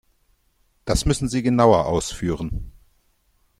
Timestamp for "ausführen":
1.85-2.71